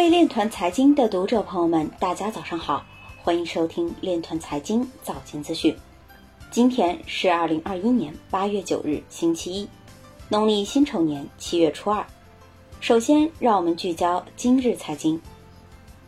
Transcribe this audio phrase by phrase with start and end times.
[0.00, 2.82] 位链团财经的读者朋友们，大家早上好，
[3.22, 5.76] 欢迎收听链团财经早间资讯。
[6.50, 9.68] 今天是二零二一年八月九日，星期一，
[10.30, 12.02] 农历辛丑年七月初二。
[12.80, 15.20] 首先，让我们聚焦今日财经。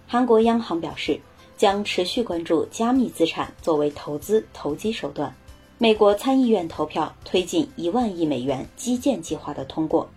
[0.07, 1.21] 韩国央行表示，
[1.59, 5.31] 将持续关注加密资产作为投资投机手段。
[5.77, 10.09] 美国参议院投票推进一万亿美元基建计划的通过。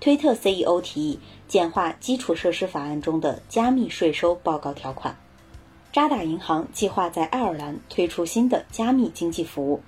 [0.00, 1.18] 推特 CEO 提议
[1.48, 5.16] 简化基础设施法案中的加密税收报告条款。
[5.92, 9.80] 渣打银行计划在爱尔兰推出新的加密经济服务。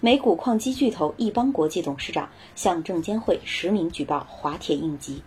[0.00, 5.22] 美股矿机巨头易邦国际董事长向证监会实名举报滑铁应急。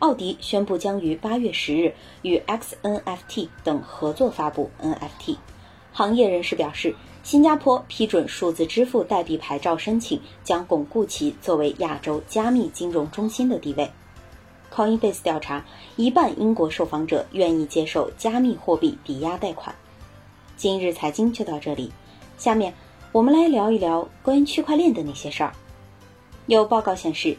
[0.00, 5.36] 奥迪宣布将于八月十日与 XNFT 等合作发布 NFT。
[5.96, 6.94] 行业人士表示。
[7.22, 13.90] 新加坡批准数字支付代币牌照申请，将巩固其作为亚洲加密金融中心的地位。
[14.72, 15.64] Coinbase 调查，
[15.96, 19.74] 一半英国受访者愿意接受加密货币抵押贷款。
[20.56, 21.90] 今日财经就到这里，
[22.38, 22.72] 下面
[23.10, 25.52] 我们来聊一聊关于区块链的那些事儿。
[26.46, 27.36] 有报告显示，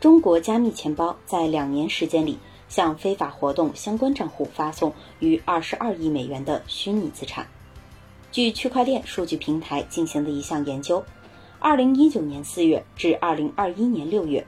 [0.00, 2.36] 中国加密钱包在两年时间里
[2.68, 7.46] 向非法活动相关账户发送逾二十二亿美元的虚拟资产。
[8.30, 11.02] 据区块链数据平台进行的一项研究，
[11.58, 14.46] 二零一九年四月至二零二一年六月，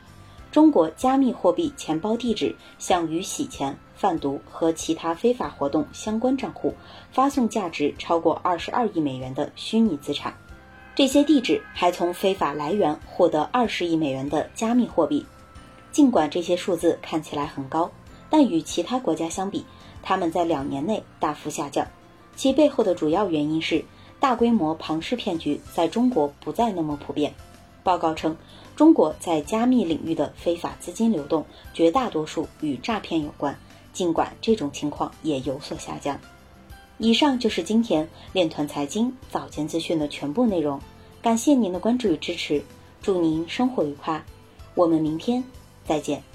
[0.52, 6.74] 中国加密货币钱包地址向与洗钱、贩毒和其他非法活动相关账户
[7.10, 10.34] 发送价值超过二十二亿美元的虚拟资产，
[10.94, 15.24] 这些地址还从非法来源获得二十亿美元的加密货币。
[15.90, 17.90] 尽管这些数字看起来很高，
[18.28, 19.64] 但与其他国家相比，
[20.02, 21.86] 他们在两年内大幅下降。
[22.40, 23.84] 其背后的主要原因是，
[24.18, 27.34] 大规模庞氏骗局在中国不再那么普遍。
[27.82, 28.34] 报告称，
[28.74, 33.54] 中国在加密领域的非法资金流动绝大多数与诈骗有关，
[33.92, 36.18] 尽管这种情况也有所下降。
[36.96, 40.80] 以上就是今天链团财经早间资讯的全部内容，
[41.20, 42.64] 感谢您的关注与支持，
[43.02, 44.24] 祝您生活愉快，
[44.74, 45.44] 我们明天
[45.84, 46.29] 再见。